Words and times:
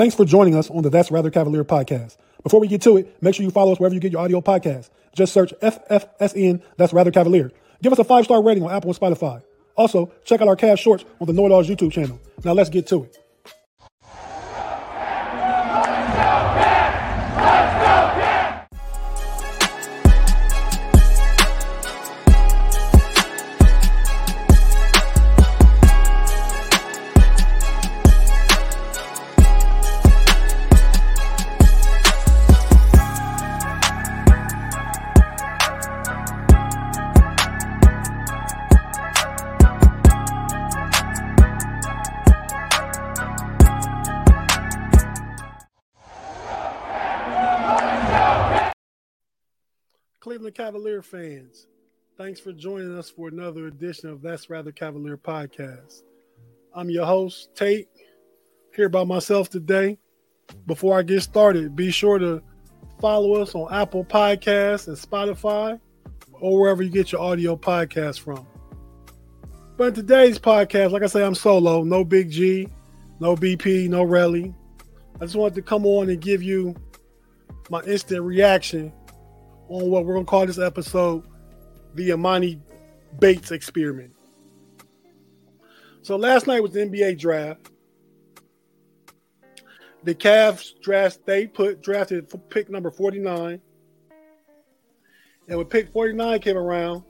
Thanks 0.00 0.14
for 0.14 0.24
joining 0.24 0.54
us 0.54 0.70
on 0.70 0.80
the 0.80 0.88
That's 0.88 1.10
Rather 1.10 1.30
Cavalier 1.30 1.62
podcast. 1.62 2.16
Before 2.42 2.58
we 2.58 2.68
get 2.68 2.80
to 2.80 2.96
it, 2.96 3.22
make 3.22 3.34
sure 3.34 3.44
you 3.44 3.50
follow 3.50 3.72
us 3.72 3.78
wherever 3.78 3.94
you 3.94 4.00
get 4.00 4.12
your 4.12 4.22
audio 4.22 4.40
podcast. 4.40 4.88
Just 5.14 5.30
search 5.30 5.52
FFSN, 5.60 6.62
That's 6.78 6.94
Rather 6.94 7.10
Cavalier. 7.10 7.52
Give 7.82 7.92
us 7.92 7.98
a 7.98 8.04
five 8.04 8.24
star 8.24 8.42
rating 8.42 8.62
on 8.62 8.70
Apple 8.70 8.88
and 8.88 8.98
Spotify. 8.98 9.42
Also, 9.76 10.10
check 10.24 10.40
out 10.40 10.48
our 10.48 10.56
cast 10.56 10.80
shorts 10.80 11.04
on 11.20 11.26
the 11.26 11.34
Know 11.34 11.44
It 11.44 11.52
Alls 11.52 11.68
YouTube 11.68 11.92
channel. 11.92 12.18
Now 12.42 12.54
let's 12.54 12.70
get 12.70 12.86
to 12.86 13.04
it. 13.04 13.19
Cleveland 50.30 50.54
Cavalier 50.54 51.02
fans, 51.02 51.66
thanks 52.16 52.38
for 52.38 52.52
joining 52.52 52.96
us 52.96 53.10
for 53.10 53.26
another 53.26 53.66
edition 53.66 54.08
of 54.08 54.22
That's 54.22 54.48
Rather 54.48 54.70
Cavalier 54.70 55.16
podcast. 55.16 56.02
I'm 56.72 56.88
your 56.88 57.04
host, 57.04 57.52
Tate, 57.56 57.88
here 58.72 58.88
by 58.88 59.02
myself 59.02 59.50
today. 59.50 59.98
Before 60.68 60.96
I 60.96 61.02
get 61.02 61.22
started, 61.22 61.74
be 61.74 61.90
sure 61.90 62.20
to 62.20 62.40
follow 63.00 63.42
us 63.42 63.56
on 63.56 63.74
Apple 63.74 64.04
Podcasts 64.04 64.86
and 64.86 64.96
Spotify 64.96 65.80
or 66.34 66.60
wherever 66.60 66.84
you 66.84 66.90
get 66.90 67.10
your 67.10 67.22
audio 67.22 67.56
podcast 67.56 68.20
from. 68.20 68.46
But 69.76 69.88
in 69.88 69.94
today's 69.94 70.38
podcast, 70.38 70.92
like 70.92 71.02
I 71.02 71.06
say, 71.06 71.24
I'm 71.24 71.34
solo, 71.34 71.82
no 71.82 72.04
Big 72.04 72.30
G, 72.30 72.68
no 73.18 73.34
BP, 73.34 73.88
no 73.88 74.06
Relly. 74.06 74.54
I 75.16 75.24
just 75.24 75.34
wanted 75.34 75.56
to 75.56 75.62
come 75.62 75.84
on 75.84 76.08
and 76.08 76.20
give 76.20 76.40
you 76.40 76.76
my 77.68 77.80
instant 77.82 78.22
reaction 78.22 78.92
on 79.70 79.88
what 79.88 80.04
we're 80.04 80.14
to 80.26 80.30
call 80.30 80.46
this 80.46 80.58
episode 80.58 81.24
the 81.94 82.10
Emoni 82.10 82.60
Bates 83.18 83.52
experiment. 83.52 84.12
So 86.02 86.16
last 86.16 86.46
night 86.46 86.62
was 86.62 86.72
the 86.72 86.80
NBA 86.80 87.18
draft. 87.18 87.70
The 90.02 90.14
Cavs 90.14 90.80
draft 90.80 91.24
they 91.24 91.46
put 91.46 91.82
drafted 91.82 92.32
pick 92.50 92.68
number 92.68 92.90
49. 92.90 93.60
And 95.48 95.58
when 95.58 95.66
pick 95.66 95.92
49 95.92 96.40
came 96.40 96.56
around, 96.56 97.04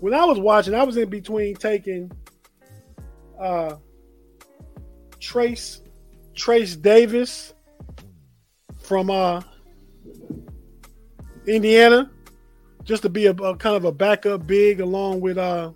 when 0.00 0.14
I 0.14 0.24
was 0.24 0.38
watching, 0.38 0.74
I 0.74 0.82
was 0.82 0.96
in 0.96 1.08
between 1.08 1.54
taking 1.54 2.10
uh 3.38 3.76
Trayce 5.20 5.80
Trayce 6.34 6.80
Davis 6.80 7.54
from 8.80 9.10
uh 9.10 9.42
Indiana, 11.46 12.10
just 12.84 13.02
to 13.02 13.08
be 13.08 13.26
a, 13.26 13.32
a, 13.32 13.56
kind 13.56 13.76
of 13.76 13.84
a 13.84 13.92
backup 13.92 14.46
big 14.46 14.80
along 14.80 15.20
with 15.20 15.38
uh 15.38 15.72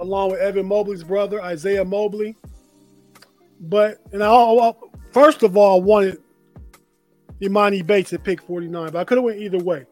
along 0.00 0.30
with 0.30 0.40
Evan 0.40 0.66
Mobley's 0.66 1.04
brother 1.04 1.42
Isaiah 1.42 1.84
Mobley. 1.84 2.36
But 3.60 3.98
and 4.12 4.22
I 4.22 4.72
first 5.12 5.42
of 5.42 5.56
all 5.56 5.80
I 5.80 5.84
wanted 5.84 6.18
Emoni 7.40 7.86
Bates 7.86 8.12
at 8.12 8.24
pick 8.24 8.42
49, 8.42 8.92
but 8.92 8.98
I 8.98 9.04
could 9.04 9.18
have 9.18 9.24
went 9.24 9.40
either 9.40 9.58
way. 9.58 9.86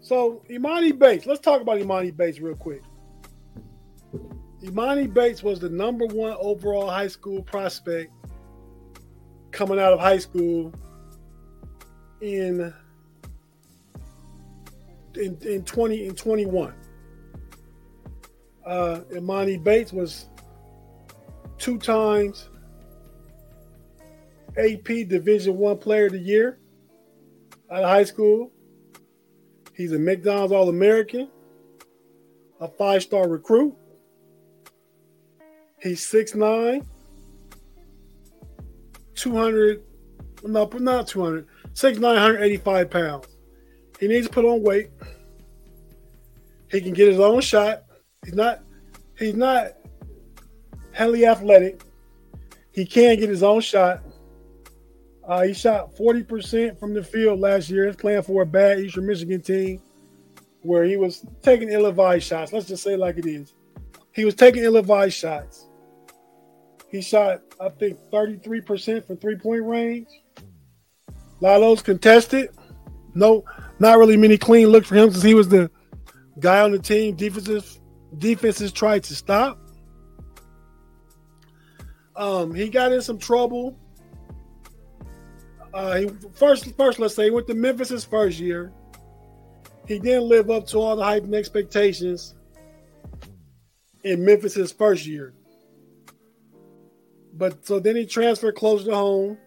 So 0.00 0.42
Emoni 0.50 0.96
Bates, 0.96 1.26
let's 1.26 1.40
talk 1.40 1.60
about 1.60 1.78
Emoni 1.78 2.16
Bates 2.16 2.40
real 2.40 2.56
quick. 2.56 2.82
Emoni 4.62 5.12
Bates 5.12 5.42
was 5.42 5.58
the 5.58 5.68
number 5.68 6.06
one 6.06 6.36
overall 6.38 6.88
high 6.88 7.08
school 7.08 7.42
prospect 7.42 8.12
coming 9.50 9.78
out 9.78 9.92
of 9.92 10.00
high 10.00 10.18
school 10.18 10.72
in 12.22 12.72
in, 15.14 15.36
in 15.42 15.64
20 15.64 16.06
in 16.06 16.14
21. 16.14 16.72
Uh, 18.64 19.00
Emoni 19.10 19.62
Bates 19.62 19.92
was 19.92 20.26
two 21.58 21.78
times 21.78 22.48
AP 24.56 25.08
Division 25.08 25.56
One 25.58 25.78
Player 25.78 26.06
of 26.06 26.12
the 26.12 26.18
Year 26.18 26.58
out 27.70 27.82
of 27.82 27.88
high 27.88 28.04
school. 28.04 28.50
He's 29.74 29.92
a 29.92 29.98
McDonald's 29.98 30.52
All 30.52 30.68
American, 30.68 31.28
a 32.60 32.68
five 32.68 33.02
star 33.02 33.28
recruit. 33.28 33.74
He's 35.82 36.00
6'9, 36.06 36.86
200, 39.16 39.82
no, 40.44 40.70
not 40.74 41.08
200, 41.08 41.48
Six 41.74 41.98
nine 41.98 42.18
hundred 42.18 42.42
eighty 42.42 42.56
five 42.58 42.90
pounds. 42.90 43.26
He 43.98 44.08
needs 44.08 44.26
to 44.26 44.32
put 44.32 44.44
on 44.44 44.62
weight. 44.62 44.90
He 46.70 46.80
can 46.80 46.92
get 46.92 47.08
his 47.08 47.20
own 47.20 47.40
shot. 47.40 47.84
He's 48.24 48.34
not 48.34 48.62
he's 49.18 49.34
not 49.34 49.72
hella 50.92 51.24
athletic. 51.24 51.82
He 52.72 52.86
can 52.86 53.18
get 53.18 53.28
his 53.28 53.42
own 53.42 53.60
shot. 53.60 54.02
Uh, 55.26 55.42
he 55.42 55.54
shot 55.54 55.94
40% 55.94 56.78
from 56.80 56.94
the 56.94 57.04
field 57.04 57.38
last 57.38 57.70
year. 57.70 57.86
He's 57.86 57.96
playing 57.96 58.22
for 58.22 58.42
a 58.42 58.46
bad 58.46 58.80
Eastern 58.80 59.06
Michigan 59.06 59.40
team 59.40 59.80
where 60.62 60.84
he 60.84 60.96
was 60.96 61.24
taking 61.42 61.68
ill-advised 61.68 62.24
shots. 62.26 62.52
Let's 62.52 62.66
just 62.66 62.82
say 62.82 62.96
like 62.96 63.18
it 63.18 63.26
is. 63.26 63.54
He 64.12 64.24
was 64.24 64.34
taking 64.34 64.64
ill-advised 64.64 65.14
shots. 65.14 65.68
He 66.88 67.00
shot, 67.00 67.40
I 67.60 67.68
think, 67.68 67.98
33% 68.12 69.06
from 69.06 69.16
three-point 69.16 69.64
range. 69.64 70.08
Those 71.42 71.82
contested. 71.82 72.50
No, 73.14 73.44
not 73.78 73.98
really 73.98 74.16
many 74.16 74.38
clean 74.38 74.68
looks 74.68 74.88
for 74.88 74.94
him 74.94 75.10
since 75.10 75.22
he 75.22 75.34
was 75.34 75.48
the 75.48 75.70
guy 76.38 76.60
on 76.60 76.72
the 76.72 76.78
team. 76.78 77.16
Defenses 77.16 77.80
defenses 78.16 78.72
tried 78.72 79.04
to 79.04 79.14
stop. 79.14 79.58
Um, 82.14 82.54
he 82.54 82.68
got 82.68 82.92
in 82.92 83.02
some 83.02 83.18
trouble. 83.18 83.76
Uh, 85.74 85.96
he 85.96 86.10
first, 86.34 86.74
first 86.76 86.98
let's 86.98 87.14
say, 87.14 87.24
he 87.24 87.30
went 87.30 87.46
to 87.48 87.54
Memphis 87.54 87.88
his 87.88 88.04
first 88.04 88.38
year. 88.38 88.72
He 89.88 89.98
didn't 89.98 90.28
live 90.28 90.50
up 90.50 90.66
to 90.68 90.78
all 90.78 90.94
the 90.96 91.02
hype 91.02 91.24
and 91.24 91.34
expectations 91.34 92.34
in 94.04 94.24
Memphis 94.24 94.54
his 94.54 94.72
first 94.72 95.06
year. 95.06 95.34
But 97.34 97.66
so 97.66 97.80
then 97.80 97.96
he 97.96 98.06
transferred 98.06 98.54
closer 98.54 98.86
to 98.86 98.94
home 98.94 99.38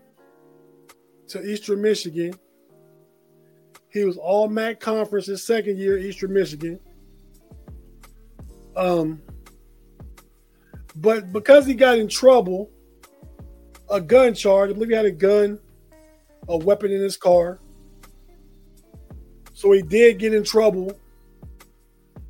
to 1.29 1.43
Eastern 1.43 1.81
Michigan. 1.81 2.33
He 3.89 4.03
was 4.03 4.17
all 4.17 4.47
MAC 4.49 4.79
conference 4.79 5.27
his 5.27 5.45
second 5.45 5.77
year, 5.77 5.97
Eastern 5.97 6.33
Michigan. 6.33 6.79
Um, 8.75 9.21
but 10.97 11.31
because 11.31 11.65
he 11.65 11.73
got 11.73 11.97
in 11.97 12.07
trouble, 12.07 12.69
a 13.89 14.01
gun 14.01 14.33
charge, 14.33 14.69
I 14.69 14.73
believe 14.73 14.89
he 14.89 14.95
had 14.95 15.05
a 15.05 15.11
gun, 15.11 15.59
a 16.47 16.57
weapon 16.57 16.91
in 16.91 17.01
his 17.01 17.17
car. 17.17 17.59
So 19.53 19.71
he 19.71 19.81
did 19.81 20.19
get 20.19 20.33
in 20.33 20.43
trouble. 20.43 20.97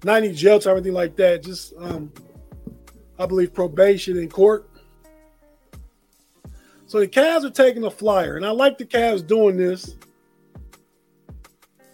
Not 0.04 0.18
any 0.18 0.34
jail 0.34 0.60
time 0.60 0.74
or 0.74 0.78
anything 0.78 0.94
like 0.94 1.16
that, 1.16 1.42
just 1.42 1.74
um, 1.80 2.12
I 3.18 3.26
believe 3.26 3.54
probation 3.54 4.18
in 4.18 4.30
court. 4.30 4.70
So 6.96 7.02
the 7.02 7.10
Cavs 7.10 7.44
are 7.44 7.50
taking 7.50 7.84
a 7.84 7.92
flyer, 7.92 8.38
and 8.38 8.46
I 8.46 8.52
like 8.52 8.78
the 8.78 8.86
Cavs 8.86 9.28
doing 9.28 9.58
this 9.58 9.98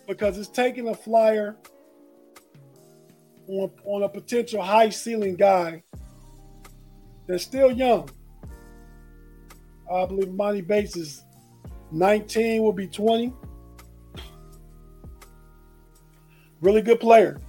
because 0.07 0.37
it's 0.37 0.47
taking 0.47 0.89
a 0.89 0.93
flyer 0.93 1.57
on, 3.47 3.71
on 3.83 4.03
a 4.03 4.09
potential 4.09 4.61
high 4.61 4.89
ceiling 4.89 5.35
guy 5.35 5.81
that's 7.25 7.43
still 7.43 7.71
young. 7.71 8.11
I 9.91 10.05
believe 10.05 10.27
Emoni 10.27 10.67
Bates 10.67 10.95
is 10.95 11.23
19, 11.91 12.61
will 12.61 12.71
be 12.71 12.85
20. 12.85 13.33
Really 16.61 16.83
good 16.83 16.99
player 16.99 17.41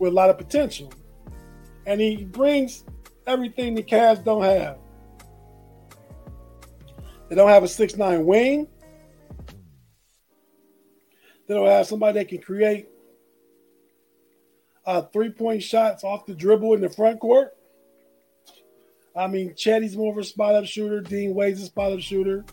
with 0.00 0.10
a 0.10 0.14
lot 0.16 0.28
of 0.28 0.38
potential. 0.38 0.92
And 1.86 2.00
he 2.00 2.24
brings 2.24 2.82
everything 3.28 3.76
the 3.76 3.84
Cavs 3.84 4.24
don't 4.24 4.42
have. 4.42 4.81
They 7.32 7.36
don't 7.36 7.48
have 7.48 7.62
a 7.62 7.68
six 7.68 7.96
nine 7.96 8.26
wing. 8.26 8.68
They 11.48 11.54
don't 11.54 11.66
have 11.66 11.86
somebody 11.86 12.18
that 12.18 12.28
can 12.28 12.42
create 12.42 12.88
uh, 14.84 15.00
three 15.00 15.30
point 15.30 15.62
shots 15.62 16.04
off 16.04 16.26
the 16.26 16.34
dribble 16.34 16.74
in 16.74 16.82
the 16.82 16.90
front 16.90 17.20
court. 17.20 17.56
I 19.16 19.28
mean, 19.28 19.54
Cedi's 19.56 19.96
more 19.96 20.12
of 20.12 20.18
a 20.18 20.24
spot 20.24 20.56
up 20.56 20.66
shooter. 20.66 21.00
Dean 21.00 21.34
Wade's 21.34 21.62
a 21.62 21.64
spot 21.64 21.92
up 21.92 22.00
shooter. 22.00 22.44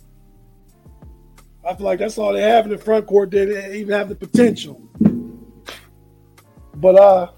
I 1.67 1.75
feel 1.75 1.85
like 1.85 1.99
that's 1.99 2.17
all 2.17 2.31
they 2.31 2.41
have 2.43 2.63
in 2.63 2.71
the 2.71 2.77
front 2.77 3.05
court. 3.05 3.31
They 3.31 3.47
didn't 3.47 3.75
even 3.75 3.93
have 3.93 4.07
the 4.07 4.15
potential. 4.15 4.81
But 6.75 6.95
uh, 6.95 7.31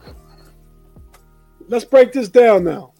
let's 1.68 1.86
break 1.86 2.12
this 2.12 2.30
down 2.30 2.66
now. 2.66 2.94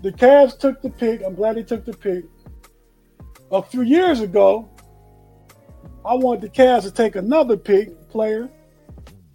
The 0.00 0.12
Cavs 0.12 0.58
took 0.58 0.80
the 0.80 0.88
pick. 0.88 1.22
I'm 1.26 1.34
glad 1.34 1.56
they 1.56 1.62
took 1.62 1.84
the 1.84 1.92
pick. 1.92 2.24
A 3.50 3.62
few 3.62 3.80
years 3.80 4.20
ago, 4.20 4.68
I 6.04 6.14
wanted 6.14 6.42
the 6.42 6.48
Cavs 6.50 6.82
to 6.82 6.90
take 6.90 7.16
another 7.16 7.56
pick 7.56 8.08
player. 8.10 8.50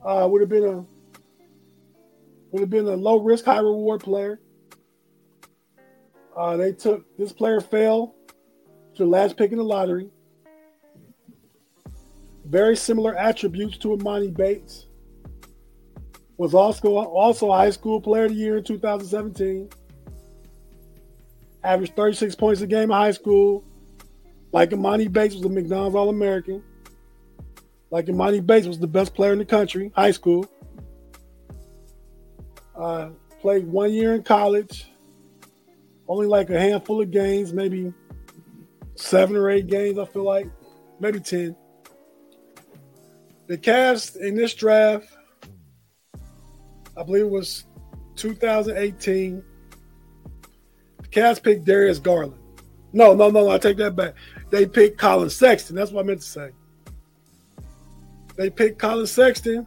Uh, 0.06 0.28
would 0.30 0.42
have 0.42 0.50
been 0.50 0.66
a 0.66 0.86
would 2.52 2.60
have 2.60 2.70
been 2.70 2.88
a 2.88 2.96
low 2.96 3.20
risk, 3.20 3.46
high 3.46 3.58
reward 3.58 4.02
player. 4.02 4.40
Uh, 6.38 6.58
they 6.58 6.72
took 6.72 7.06
this 7.18 7.32
player 7.32 7.60
fell 7.60 8.14
to 8.96 9.04
the 9.04 9.10
last 9.10 9.36
pick 9.36 9.52
in 9.52 9.58
the 9.58 9.64
lottery. 9.64 10.12
Very 12.46 12.76
similar 12.76 13.18
attributes 13.18 13.78
to 13.78 13.88
Emoni 13.90 14.32
Bates. 14.32 14.86
Was 16.38 16.54
also 16.54 16.98
also 16.98 17.52
high 17.52 17.72
school 17.72 18.00
player 18.00 18.26
of 18.26 18.32
the 18.32 18.38
year 18.38 18.58
in 18.58 18.64
2017. 18.64 19.70
Averaged 21.64 21.96
36 21.96 22.36
points 22.36 22.62
a 22.62 22.68
game 22.68 22.84
in 22.84 22.90
high 22.92 23.12
school. 23.12 23.64
Like 24.54 24.70
Emoni 24.70 25.12
Bates 25.12 25.34
was 25.34 25.44
a 25.44 25.50
McDonald's 25.50 25.96
All 25.96 26.10
American. 26.10 26.64
Like 27.90 28.06
Emoni 28.06 28.46
Bates 28.46 28.68
was 28.68 28.80
the 28.80 28.88
best 28.88 29.16
player 29.16 29.34
in 29.34 29.40
the 29.40 29.46
country, 29.46 29.92
high 29.96 30.12
school. 30.12 30.46
Uh, 32.76 33.10
played 33.42 33.68
one 33.68 33.92
year 33.92 34.14
in 34.14 34.24
college. 34.24 34.88
Only 36.08 36.28
like 36.28 36.52
a 36.52 36.60
handful 36.60 37.02
of 37.02 37.10
games, 37.10 37.52
maybe 37.52 37.92
seven 38.96 39.36
or 39.36 39.50
eight 39.50 39.68
games, 39.68 39.98
I 39.98 40.06
feel 40.06 40.24
like. 40.24 40.48
Maybe 41.00 41.20
10. 41.20 41.56
The 43.48 43.58
Cavs 43.58 44.16
in 44.16 44.36
this 44.36 44.54
draft, 44.54 45.08
I 46.96 47.04
believe 47.04 47.24
it 47.24 47.32
was 47.32 47.66
2018. 48.16 49.44
The 51.02 51.08
Cavs 51.08 51.42
picked 51.42 51.66
Darius 51.66 52.00
Garland. 52.00 52.36
No, 52.94 53.14
no, 53.16 53.32
no, 53.32 53.50
I 53.50 53.58
take 53.58 53.78
that 53.78 53.96
back. 53.96 54.14
They 54.54 54.68
picked 54.68 55.00
Collin 55.00 55.32
Sexton. 55.32 55.76
That's 55.76 55.90
what 55.90 56.02
I 56.02 56.04
meant 56.06 56.22
to 56.22 56.28
say. 56.28 56.52
They 58.36 58.52
picked 58.52 58.78
Collin 58.78 59.08
Sexton, 59.08 59.66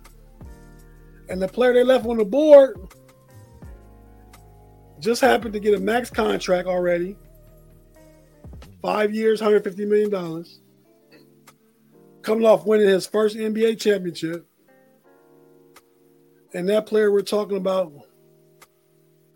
and 1.28 1.42
the 1.42 1.48
player 1.48 1.72
they 1.72 1.82
left 1.82 2.06
on 2.06 2.18
the 2.18 2.24
board 2.24 2.78
just 5.00 5.20
happened 5.20 5.54
to 5.54 5.58
get 5.58 5.74
a 5.74 5.80
max 5.80 6.08
contract 6.08 6.68
already. 6.68 7.16
Five 8.80 9.12
years, 9.12 9.40
$150 9.40 9.88
million. 9.88 10.44
Coming 12.22 12.46
off 12.46 12.64
winning 12.64 12.86
his 12.86 13.08
first 13.08 13.36
NBA 13.36 13.80
championship. 13.80 14.46
And 16.54 16.68
that 16.68 16.86
player 16.86 17.10
we're 17.10 17.22
talking 17.22 17.56
about 17.56 17.92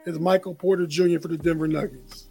is 0.06 0.20
Michael 0.20 0.54
Porter 0.54 0.86
Jr. 0.86 1.18
for 1.18 1.26
the 1.26 1.36
Denver 1.36 1.66
Nuggets. 1.66 2.29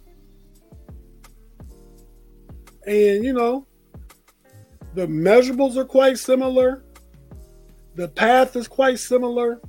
And, 2.90 3.24
you 3.24 3.32
know, 3.32 3.68
the 4.94 5.06
measurables 5.06 5.76
are 5.76 5.84
quite 5.84 6.18
similar. 6.18 6.82
The 7.94 8.08
path 8.08 8.56
is 8.56 8.66
quite 8.66 8.98
similar. 8.98 9.60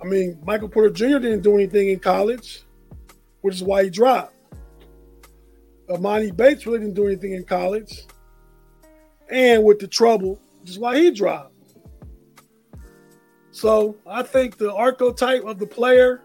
I 0.00 0.04
mean, 0.04 0.38
Michael 0.44 0.68
Porter 0.68 0.90
Jr. 0.90 1.18
didn't 1.18 1.42
do 1.42 1.56
anything 1.56 1.88
in 1.88 1.98
college, 1.98 2.62
which 3.40 3.56
is 3.56 3.64
why 3.64 3.82
he 3.82 3.90
dropped. 3.90 4.36
Emoni 5.90 6.36
Bates 6.36 6.66
really 6.66 6.78
didn't 6.78 6.94
do 6.94 7.08
anything 7.08 7.32
in 7.32 7.42
college. 7.42 8.06
And 9.28 9.64
with 9.64 9.80
the 9.80 9.88
trouble, 9.88 10.40
which 10.60 10.70
is 10.70 10.78
why 10.78 11.00
he 11.00 11.10
dropped. 11.10 11.52
So 13.50 13.96
I 14.06 14.22
think 14.22 14.56
the 14.56 14.72
archetype 14.72 15.42
of 15.42 15.58
the 15.58 15.66
player, 15.66 16.22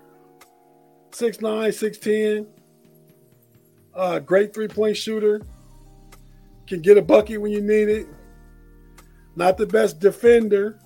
6'9, 1.13 1.69
6'10, 1.69 2.45
uh, 3.95 4.19
great 4.19 4.53
three-point 4.53 4.97
shooter, 4.97 5.41
can 6.67 6.81
get 6.81 6.97
a 6.97 7.01
bucket 7.01 7.41
when 7.41 7.51
you 7.51 7.61
need 7.61 7.89
it. 7.89 8.07
Not 9.35 9.57
the 9.57 9.65
best 9.65 9.99
defender, 9.99 10.79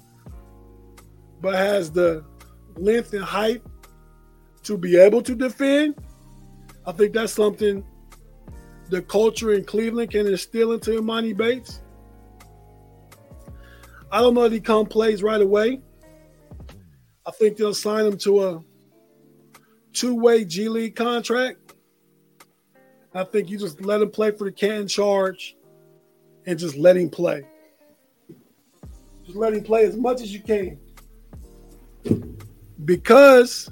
but 1.41 1.55
has 1.55 1.91
the 1.91 2.23
length 2.75 3.13
and 3.13 3.23
height 3.23 3.61
to 4.63 4.77
be 4.77 4.97
able 4.97 5.21
to 5.21 5.35
defend. 5.35 5.95
I 6.85 6.91
think 6.93 7.13
that's 7.13 7.33
something 7.33 7.83
the 8.89 9.01
culture 9.01 9.53
in 9.53 9.65
Cleveland 9.65 10.11
can 10.11 10.27
instill 10.27 10.71
into 10.71 10.91
Emoni 10.91 11.35
Bates. 11.35 11.81
I 14.09 14.21
don't 14.21 14.33
know 14.33 14.45
if 14.45 14.53
he 14.53 14.61
come 14.61 14.85
plays 14.85 15.21
right 15.21 15.41
away. 15.41 15.81
I 17.25 17.31
think 17.31 17.57
they'll 17.57 17.73
sign 17.73 18.05
him 18.05 18.17
to 18.19 18.47
a 18.47 18.63
two-way 19.91 20.45
G 20.45 20.69
League 20.69 20.95
contract. 20.95 21.59
I 23.17 23.23
think 23.23 23.49
you 23.49 23.57
just 23.57 23.81
let 23.81 24.01
him 24.01 24.11
play 24.11 24.31
for 24.31 24.43
the 24.45 24.51
Canton 24.51 24.87
Charge 24.87 25.55
and 26.45 26.57
just 26.57 26.75
let 26.75 26.95
him 26.97 27.09
play. 27.09 27.45
Just 29.25 29.37
let 29.37 29.53
him 29.53 29.63
play 29.63 29.85
as 29.85 29.97
much 29.97 30.21
as 30.21 30.33
you 30.33 30.39
can 30.39 30.79
because 32.85 33.69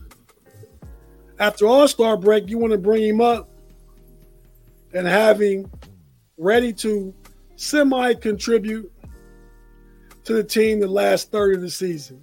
after 1.40 1.66
All 1.66 1.88
Star 1.88 2.18
break, 2.18 2.50
you 2.50 2.58
want 2.58 2.72
to 2.72 2.78
bring 2.78 3.04
him 3.04 3.22
up 3.22 3.50
and 4.94 5.08
having 5.08 5.70
ready 6.38 6.74
to 6.74 7.14
semi 7.56 8.14
contribute 8.14 8.92
to 10.24 10.34
the 10.34 10.44
team 10.44 10.80
the 10.80 10.88
last 10.88 11.32
third 11.32 11.56
of 11.56 11.62
the 11.62 11.70
season. 11.70 12.22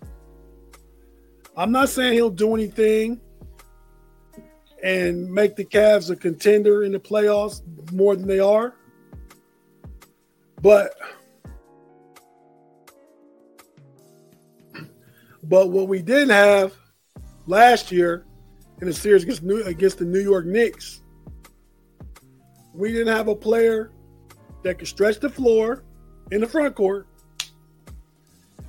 I'm 1.57 1.73
not 1.73 1.89
saying 1.89 2.15
he'll 2.15 2.31
do 2.31 2.55
anything 2.55 3.21
and 4.83 5.31
make 5.33 5.57
the 5.57 5.65
Cavs 5.65 6.11
a 6.11 6.17
contender 6.17 6.83
in 6.83 6.93
the 6.93 6.99
playoffs 6.99 7.63
more 7.93 8.17
than 8.17 8.27
they 8.27 8.41
are. 8.41 8.75
But 10.61 10.95
But 15.45 15.71
what 15.71 15.89
we 15.89 16.01
didn't 16.03 16.31
have 16.31 16.75
last 17.47 17.91
year 17.91 18.25
in 18.81 18.87
the 18.87 18.93
series 18.95 19.25
against, 19.25 19.43
New, 19.43 19.63
against 19.65 19.99
the 19.99 20.05
New 20.05 20.21
York 20.21 20.47
Knicks, 20.47 21.03
we 22.73 22.93
didn't 22.93 23.15
have 23.15 23.29
a 23.29 23.35
player 23.35 23.93
that 24.63 24.79
could 24.79 24.89
stretch 24.89 25.19
the 25.19 25.29
floor 25.29 25.85
in 26.31 26.41
the 26.41 26.47
front 26.47 26.75
court, 26.75 27.07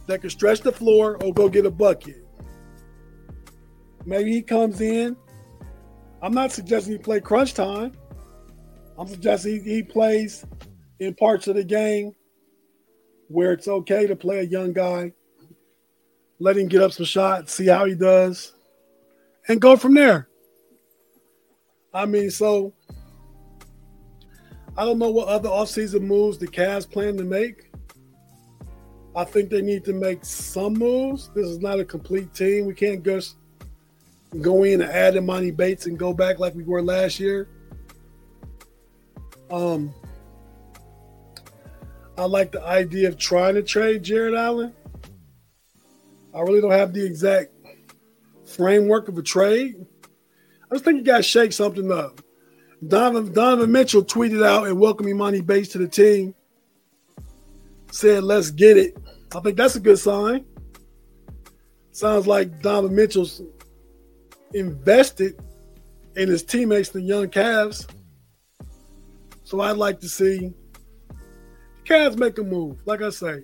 that 0.07 0.21
could 0.21 0.31
stretch 0.31 0.61
the 0.61 0.71
floor 0.71 1.23
or 1.23 1.33
go 1.33 1.47
get 1.47 1.65
a 1.65 1.71
bucket. 1.71 2.25
Maybe 4.05 4.33
he 4.33 4.41
comes 4.41 4.81
in. 4.81 5.15
I'm 6.23 6.33
not 6.33 6.51
suggesting 6.51 6.93
he 6.93 6.97
play 6.97 7.19
crunch 7.19 7.53
time. 7.53 7.91
I'm 8.97 9.07
suggesting 9.07 9.63
he, 9.63 9.75
he 9.75 9.83
plays 9.83 10.43
in 10.99 11.13
parts 11.13 11.47
of 11.47 11.55
the 11.55 11.63
game 11.63 12.15
where 13.27 13.51
it's 13.51 13.67
okay 13.67 14.07
to 14.07 14.15
play 14.15 14.39
a 14.39 14.43
young 14.43 14.73
guy 14.73 15.11
let 16.43 16.57
him 16.57 16.67
get 16.67 16.81
up 16.81 16.91
some 16.91 17.05
shots, 17.05 17.53
see 17.53 17.67
how 17.67 17.85
he 17.85 17.95
does, 17.95 18.51
and 19.47 19.61
go 19.61 19.77
from 19.77 19.93
there. 19.93 20.27
I 21.93 22.05
mean, 22.05 22.29
so 22.31 22.73
I 24.77 24.83
don't 24.83 24.99
know 24.99 25.09
what 25.09 25.29
other 25.29 25.47
offseason 25.47 26.01
moves 26.01 26.37
the 26.37 26.47
Cavs 26.47 26.89
plan 26.89 27.15
to 27.15 27.23
make. 27.23 27.71
I 29.15 29.23
think 29.23 29.51
they 29.51 29.61
need 29.61 29.85
to 29.85 29.93
make 29.93 30.25
some 30.25 30.73
moves. 30.73 31.29
This 31.33 31.47
is 31.47 31.59
not 31.59 31.79
a 31.79 31.85
complete 31.85 32.33
team. 32.33 32.65
We 32.65 32.73
can't 32.73 33.05
just 33.05 33.37
go 34.41 34.63
in 34.63 34.81
and 34.81 34.91
add 34.91 35.13
Emoni 35.13 35.55
Bates 35.55 35.85
and 35.85 35.97
go 35.97 36.13
back 36.13 36.39
like 36.39 36.55
we 36.55 36.63
were 36.63 36.81
last 36.81 37.19
year. 37.19 37.47
Um, 39.51 39.93
I 42.17 42.25
like 42.25 42.51
the 42.51 42.63
idea 42.63 43.07
of 43.07 43.17
trying 43.17 43.55
to 43.55 43.63
trade 43.63 44.03
Jarrett 44.03 44.35
Allen. 44.35 44.73
I 46.33 46.41
really 46.41 46.61
don't 46.61 46.71
have 46.71 46.93
the 46.93 47.05
exact 47.05 47.51
framework 48.45 49.07
of 49.07 49.17
a 49.17 49.21
trade. 49.21 49.85
I 50.71 50.75
just 50.75 50.85
think 50.85 51.05
you 51.05 51.13
to 51.13 51.21
shake 51.21 51.53
something 51.53 51.91
up. 51.91 52.21
Donovan, 52.87 53.31
Donovan 53.33 53.71
Mitchell 53.71 54.03
tweeted 54.03 54.45
out 54.45 54.67
and 54.67 54.79
welcomed 54.79 55.09
Emoni 55.09 55.45
Bates 55.45 55.69
to 55.69 55.77
the 55.77 55.87
team. 55.87 56.33
Said, 57.91 58.23
let's 58.23 58.49
get 58.49 58.77
it. 58.77 58.97
I 59.35 59.39
think 59.39 59.55
that's 59.55 59.75
a 59.75 59.79
good 59.79 59.99
sign. 59.99 60.45
Sounds 61.91 62.25
like 62.25 62.61
Donovan 62.61 62.95
Mitchell's 62.95 63.41
invested 64.53 65.39
in 66.15 66.29
his 66.29 66.43
teammates, 66.43 66.89
the 66.89 67.01
young 67.01 67.27
Cavs. 67.27 67.87
So 69.43 69.61
I'd 69.61 69.77
like 69.77 69.99
to 70.01 70.09
see 70.09 70.53
the 71.09 71.13
Cavs 71.85 72.17
make 72.17 72.37
a 72.37 72.43
move. 72.43 72.81
Like 72.85 73.01
I 73.01 73.09
say, 73.09 73.43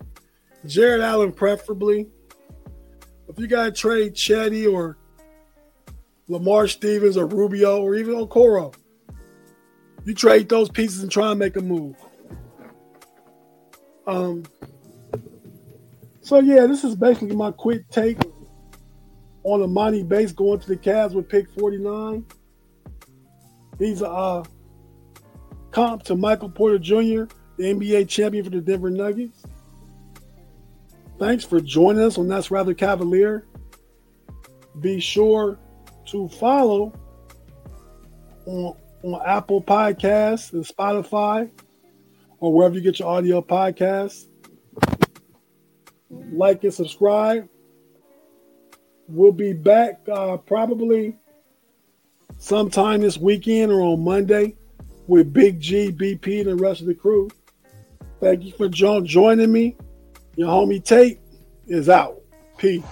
Jarrett 0.66 1.02
Allen 1.02 1.32
preferably. 1.32 2.08
If 3.28 3.38
you 3.38 3.48
got 3.48 3.66
to 3.66 3.72
trade 3.72 4.16
Cedi 4.16 4.72
or 4.72 4.98
Lamar 6.30 6.68
Stevens 6.68 7.18
or 7.18 7.26
Rubio 7.26 7.82
or 7.82 7.96
even 7.96 8.14
Okoro. 8.16 8.74
You 10.06 10.14
trade 10.14 10.48
those 10.48 10.70
pieces 10.70 11.02
and 11.02 11.12
try 11.12 11.32
and 11.32 11.40
make 11.40 11.58
a 11.58 11.62
move. 11.62 11.96
Um, 14.08 14.44
so 16.22 16.40
yeah, 16.40 16.68
this 16.68 16.84
is 16.84 16.96
basically 16.96 17.36
my 17.36 17.52
quick 17.52 17.90
take 17.90 18.18
on 19.50 19.62
Emoni 19.62 20.08
Bates 20.08 20.32
going 20.32 20.60
to 20.60 20.68
the 20.68 20.78
Cavs 20.78 21.14
with 21.14 21.28
pick 21.28 21.50
49. 21.52 22.26
He's 23.78 24.02
a 24.02 24.10
uh, 24.10 24.44
comp 25.72 26.04
to 26.04 26.16
Michael 26.16 26.50
Porter 26.50 26.78
Jr., 26.78 27.24
the 27.58 27.74
NBA 27.74 28.08
champion 28.08 28.44
for 28.44 28.50
the 28.52 28.62
Denver 28.62 28.90
Nuggets. 28.90 29.44
Thanks 31.18 31.44
for 31.44 31.60
joining 31.60 32.04
us 32.04 32.18
on 32.18 32.28
That's 32.28 32.52
Rather 32.52 32.74
Cavalier. 32.74 33.46
Be 34.80 35.00
sure 35.00 35.58
to 36.08 36.30
follow 36.30 36.94
on, 38.46 38.76
on 39.04 39.22
Apple 39.26 39.62
Podcasts 39.62 40.54
and 40.54 40.66
Spotify 40.66 41.50
or 42.40 42.54
wherever 42.54 42.76
you 42.76 42.82
get 42.82 43.00
your 43.00 43.10
audio 43.10 43.42
podcasts. 43.42 44.28
Like 46.10 46.64
and 46.64 46.74
subscribe. 46.74 47.50
We'll 49.10 49.32
be 49.32 49.54
back 49.54 50.02
uh, 50.08 50.38
probably 50.38 51.18
sometime 52.38 53.02
this 53.02 53.18
weekend 53.18 53.72
or 53.72 53.82
on 53.82 54.04
Monday 54.04 54.56
with 55.08 55.34
Big 55.34 55.60
G, 55.60 55.92
BP, 55.92 56.42
and 56.42 56.50
the 56.50 56.56
rest 56.56 56.82
of 56.82 56.88
the 56.88 56.94
crew. 56.94 57.30
Thank 58.20 58.44
you 58.44 58.52
for 58.52 58.70
jo- 58.70 59.02
joining 59.02 59.52
me. 59.52 59.76
Your 60.36 60.50
homie 60.50 60.84
Tate 60.84 61.20
is 61.68 61.90
out. 61.90 62.22
Peace. 62.58 62.84